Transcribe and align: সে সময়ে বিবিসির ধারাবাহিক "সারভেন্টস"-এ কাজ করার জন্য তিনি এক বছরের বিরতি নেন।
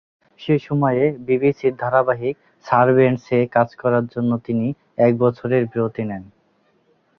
সে 0.39 0.55
সময়ে 0.59 1.03
বিবিসির 1.27 1.73
ধারাবাহিক 1.81 2.35
"সারভেন্টস"-এ 2.65 3.39
কাজ 3.55 3.69
করার 3.81 4.05
জন্য 4.07 4.31
তিনি 4.45 4.67
এক 4.97 5.13
বছরের 5.23 5.63
বিরতি 5.71 6.03
নেন। 6.09 6.23